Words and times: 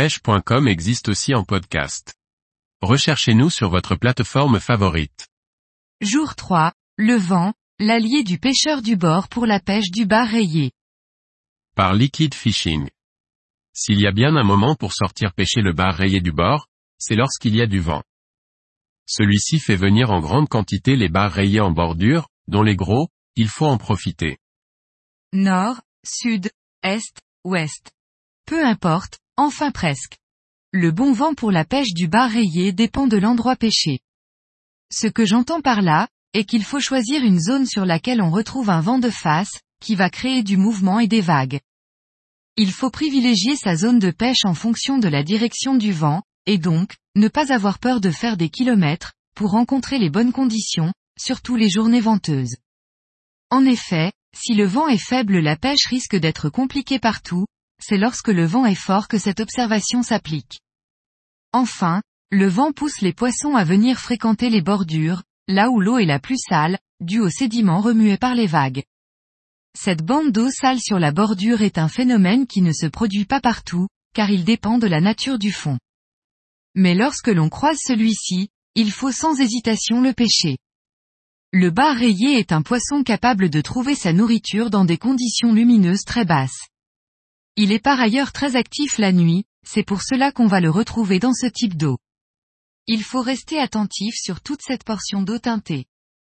pêche.com 0.00 0.66
existe 0.66 1.10
aussi 1.10 1.34
en 1.34 1.44
podcast. 1.44 2.14
Recherchez-nous 2.80 3.50
sur 3.50 3.68
votre 3.68 3.96
plateforme 3.96 4.58
favorite. 4.58 5.28
Jour 6.00 6.36
3, 6.36 6.72
le 6.96 7.16
vent, 7.16 7.52
l'allié 7.78 8.22
du 8.22 8.38
pêcheur 8.38 8.80
du 8.80 8.96
bord 8.96 9.28
pour 9.28 9.44
la 9.44 9.60
pêche 9.60 9.90
du 9.90 10.06
bar 10.06 10.26
rayé. 10.26 10.72
Par 11.76 11.92
Liquid 11.92 12.32
Fishing. 12.32 12.88
S'il 13.74 14.00
y 14.00 14.06
a 14.06 14.10
bien 14.10 14.34
un 14.36 14.42
moment 14.42 14.74
pour 14.74 14.94
sortir 14.94 15.34
pêcher 15.34 15.60
le 15.60 15.74
bar 15.74 15.94
rayé 15.94 16.22
du 16.22 16.32
bord, 16.32 16.66
c'est 16.96 17.14
lorsqu'il 17.14 17.54
y 17.54 17.60
a 17.60 17.66
du 17.66 17.80
vent. 17.80 18.02
Celui-ci 19.04 19.58
fait 19.58 19.76
venir 19.76 20.10
en 20.10 20.20
grande 20.20 20.48
quantité 20.48 20.96
les 20.96 21.10
bars 21.10 21.30
rayés 21.30 21.60
en 21.60 21.72
bordure, 21.72 22.26
dont 22.46 22.62
les 22.62 22.74
gros, 22.74 23.10
il 23.36 23.50
faut 23.50 23.66
en 23.66 23.76
profiter. 23.76 24.38
Nord, 25.34 25.82
sud, 26.06 26.50
est, 26.82 27.20
ouest. 27.44 27.92
Peu 28.46 28.64
importe, 28.64 29.20
enfin 29.40 29.70
presque. 29.70 30.16
Le 30.72 30.92
bon 30.92 31.12
vent 31.12 31.34
pour 31.34 31.50
la 31.50 31.64
pêche 31.64 31.92
du 31.94 32.06
bar 32.08 32.30
rayé 32.30 32.72
dépend 32.72 33.06
de 33.06 33.16
l'endroit 33.16 33.56
pêché. 33.56 34.00
Ce 34.92 35.06
que 35.06 35.24
j'entends 35.24 35.60
par 35.60 35.82
là, 35.82 36.08
est 36.32 36.44
qu'il 36.44 36.62
faut 36.62 36.80
choisir 36.80 37.24
une 37.24 37.40
zone 37.40 37.66
sur 37.66 37.84
laquelle 37.84 38.22
on 38.22 38.30
retrouve 38.30 38.70
un 38.70 38.80
vent 38.80 38.98
de 38.98 39.10
face, 39.10 39.60
qui 39.80 39.94
va 39.94 40.10
créer 40.10 40.42
du 40.42 40.56
mouvement 40.56 41.00
et 41.00 41.08
des 41.08 41.20
vagues. 41.20 41.60
Il 42.56 42.70
faut 42.70 42.90
privilégier 42.90 43.56
sa 43.56 43.74
zone 43.74 43.98
de 43.98 44.10
pêche 44.10 44.44
en 44.44 44.54
fonction 44.54 44.98
de 44.98 45.08
la 45.08 45.22
direction 45.22 45.74
du 45.74 45.92
vent, 45.92 46.22
et 46.46 46.58
donc, 46.58 46.96
ne 47.16 47.28
pas 47.28 47.52
avoir 47.52 47.78
peur 47.78 48.00
de 48.00 48.10
faire 48.10 48.36
des 48.36 48.50
kilomètres, 48.50 49.14
pour 49.34 49.50
rencontrer 49.50 49.98
les 49.98 50.10
bonnes 50.10 50.32
conditions, 50.32 50.92
surtout 51.18 51.56
les 51.56 51.70
journées 51.70 52.00
venteuses. 52.00 52.56
En 53.50 53.64
effet, 53.64 54.12
si 54.36 54.54
le 54.54 54.66
vent 54.66 54.86
est 54.86 54.98
faible 54.98 55.38
la 55.38 55.56
pêche 55.56 55.86
risque 55.86 56.16
d'être 56.16 56.50
compliquée 56.50 56.98
partout, 56.98 57.46
c'est 57.80 57.98
lorsque 57.98 58.28
le 58.28 58.44
vent 58.44 58.66
est 58.66 58.74
fort 58.74 59.08
que 59.08 59.18
cette 59.18 59.40
observation 59.40 60.02
s'applique. 60.02 60.60
Enfin, 61.52 62.02
le 62.30 62.46
vent 62.46 62.72
pousse 62.72 63.00
les 63.00 63.12
poissons 63.12 63.56
à 63.56 63.64
venir 63.64 63.98
fréquenter 63.98 64.50
les 64.50 64.62
bordures, 64.62 65.22
là 65.48 65.70
où 65.70 65.80
l'eau 65.80 65.98
est 65.98 66.06
la 66.06 66.20
plus 66.20 66.38
sale, 66.38 66.78
due 67.00 67.20
aux 67.20 67.30
sédiments 67.30 67.80
remués 67.80 68.18
par 68.18 68.34
les 68.34 68.46
vagues. 68.46 68.84
Cette 69.78 70.02
bande 70.02 70.32
d'eau 70.32 70.50
sale 70.50 70.80
sur 70.80 70.98
la 70.98 71.12
bordure 71.12 71.62
est 71.62 71.78
un 71.78 71.88
phénomène 71.88 72.46
qui 72.46 72.60
ne 72.62 72.72
se 72.72 72.86
produit 72.86 73.24
pas 73.24 73.40
partout, 73.40 73.88
car 74.14 74.30
il 74.30 74.44
dépend 74.44 74.78
de 74.78 74.86
la 74.86 75.00
nature 75.00 75.38
du 75.38 75.52
fond. 75.52 75.78
Mais 76.74 76.94
lorsque 76.94 77.28
l'on 77.28 77.48
croise 77.48 77.78
celui-ci, 77.80 78.48
il 78.74 78.92
faut 78.92 79.12
sans 79.12 79.40
hésitation 79.40 80.00
le 80.00 80.12
pêcher. 80.12 80.56
Le 81.52 81.70
bar 81.70 81.96
rayé 81.96 82.38
est 82.38 82.52
un 82.52 82.62
poisson 82.62 83.02
capable 83.02 83.50
de 83.50 83.60
trouver 83.60 83.96
sa 83.96 84.12
nourriture 84.12 84.70
dans 84.70 84.84
des 84.84 84.98
conditions 84.98 85.52
lumineuses 85.52 86.04
très 86.04 86.24
basses. 86.24 86.68
Il 87.56 87.72
est 87.72 87.82
par 87.82 88.00
ailleurs 88.00 88.32
très 88.32 88.56
actif 88.56 88.98
la 88.98 89.12
nuit, 89.12 89.44
c'est 89.66 89.82
pour 89.82 90.02
cela 90.02 90.32
qu'on 90.32 90.46
va 90.46 90.60
le 90.60 90.70
retrouver 90.70 91.18
dans 91.18 91.34
ce 91.34 91.46
type 91.46 91.76
d'eau. 91.76 91.98
Il 92.86 93.02
faut 93.04 93.20
rester 93.20 93.58
attentif 93.58 94.14
sur 94.16 94.40
toute 94.40 94.62
cette 94.62 94.84
portion 94.84 95.22
d'eau 95.22 95.38
teintée. 95.38 95.86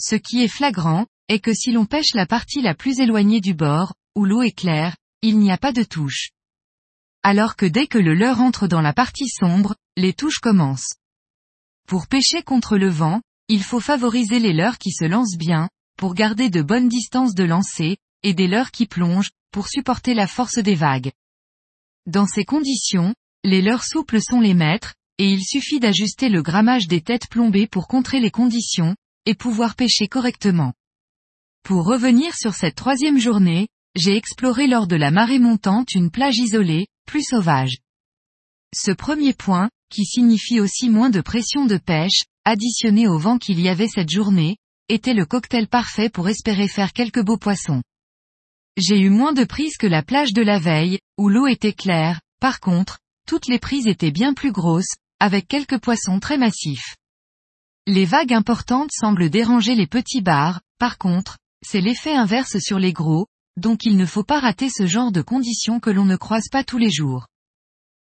Ce 0.00 0.14
qui 0.14 0.42
est 0.42 0.48
flagrant, 0.48 1.06
est 1.28 1.40
que 1.40 1.52
si 1.52 1.72
l'on 1.72 1.86
pêche 1.86 2.14
la 2.14 2.26
partie 2.26 2.62
la 2.62 2.74
plus 2.74 3.00
éloignée 3.00 3.40
du 3.40 3.54
bord, 3.54 3.94
où 4.14 4.24
l'eau 4.24 4.42
est 4.42 4.56
claire, 4.56 4.96
il 5.22 5.38
n'y 5.38 5.50
a 5.50 5.58
pas 5.58 5.72
de 5.72 5.82
touche. 5.82 6.30
Alors 7.22 7.56
que 7.56 7.66
dès 7.66 7.86
que 7.86 7.98
le 7.98 8.14
leurre 8.14 8.40
entre 8.40 8.66
dans 8.66 8.80
la 8.80 8.92
partie 8.92 9.28
sombre, 9.28 9.74
les 9.96 10.14
touches 10.14 10.38
commencent. 10.38 10.94
Pour 11.86 12.06
pêcher 12.06 12.42
contre 12.42 12.78
le 12.78 12.88
vent, 12.88 13.20
il 13.48 13.62
faut 13.62 13.80
favoriser 13.80 14.38
les 14.38 14.52
leurres 14.52 14.78
qui 14.78 14.92
se 14.92 15.04
lancent 15.04 15.36
bien, 15.36 15.68
pour 15.96 16.14
garder 16.14 16.48
de 16.48 16.62
bonnes 16.62 16.88
distances 16.88 17.34
de 17.34 17.44
lancer, 17.44 17.96
et 18.22 18.34
des 18.34 18.46
leurres 18.46 18.70
qui 18.70 18.86
plongent, 18.86 19.30
pour 19.52 19.68
supporter 19.68 20.14
la 20.14 20.26
force 20.26 20.58
des 20.58 20.74
vagues. 20.74 21.12
Dans 22.06 22.26
ces 22.26 22.44
conditions, 22.44 23.14
les 23.44 23.62
leurres 23.62 23.84
souples 23.84 24.20
sont 24.20 24.40
les 24.40 24.54
maîtres, 24.54 24.94
et 25.18 25.28
il 25.28 25.44
suffit 25.44 25.80
d'ajuster 25.80 26.28
le 26.28 26.42
grammage 26.42 26.86
des 26.86 27.00
têtes 27.00 27.28
plombées 27.28 27.66
pour 27.66 27.88
contrer 27.88 28.20
les 28.20 28.30
conditions, 28.30 28.94
et 29.26 29.34
pouvoir 29.34 29.74
pêcher 29.74 30.08
correctement. 30.08 30.72
Pour 31.62 31.84
revenir 31.84 32.34
sur 32.34 32.54
cette 32.54 32.76
troisième 32.76 33.18
journée, 33.18 33.68
j'ai 33.94 34.16
exploré 34.16 34.66
lors 34.66 34.86
de 34.86 34.96
la 34.96 35.10
marée 35.10 35.38
montante 35.38 35.94
une 35.94 36.10
plage 36.10 36.38
isolée, 36.38 36.86
plus 37.04 37.22
sauvage. 37.22 37.78
Ce 38.74 38.92
premier 38.92 39.32
point, 39.34 39.70
qui 39.90 40.04
signifie 40.04 40.60
aussi 40.60 40.88
moins 40.88 41.10
de 41.10 41.20
pression 41.20 41.66
de 41.66 41.78
pêche, 41.78 42.22
additionné 42.44 43.08
au 43.08 43.18
vent 43.18 43.38
qu'il 43.38 43.60
y 43.60 43.68
avait 43.68 43.88
cette 43.88 44.10
journée, 44.10 44.56
était 44.88 45.14
le 45.14 45.26
cocktail 45.26 45.68
parfait 45.68 46.08
pour 46.08 46.28
espérer 46.28 46.68
faire 46.68 46.92
quelques 46.92 47.22
beaux 47.22 47.38
poissons. 47.38 47.82
J'ai 48.80 49.00
eu 49.00 49.10
moins 49.10 49.32
de 49.32 49.42
prises 49.42 49.76
que 49.76 49.88
la 49.88 50.04
plage 50.04 50.32
de 50.32 50.40
la 50.40 50.60
veille, 50.60 51.00
où 51.18 51.28
l'eau 51.28 51.48
était 51.48 51.72
claire, 51.72 52.20
par 52.40 52.60
contre, 52.60 53.00
toutes 53.26 53.48
les 53.48 53.58
prises 53.58 53.88
étaient 53.88 54.12
bien 54.12 54.34
plus 54.34 54.52
grosses, 54.52 54.94
avec 55.18 55.48
quelques 55.48 55.80
poissons 55.80 56.20
très 56.20 56.38
massifs. 56.38 56.94
Les 57.88 58.04
vagues 58.04 58.32
importantes 58.32 58.92
semblent 58.92 59.30
déranger 59.30 59.74
les 59.74 59.88
petits 59.88 60.20
bars, 60.20 60.60
par 60.78 60.96
contre, 60.96 61.38
c'est 61.60 61.80
l'effet 61.80 62.14
inverse 62.14 62.58
sur 62.60 62.78
les 62.78 62.92
gros, 62.92 63.26
donc 63.56 63.84
il 63.84 63.96
ne 63.96 64.06
faut 64.06 64.22
pas 64.22 64.38
rater 64.38 64.70
ce 64.70 64.86
genre 64.86 65.10
de 65.10 65.22
conditions 65.22 65.80
que 65.80 65.90
l'on 65.90 66.04
ne 66.04 66.14
croise 66.14 66.48
pas 66.48 66.62
tous 66.62 66.78
les 66.78 66.92
jours. 66.92 67.26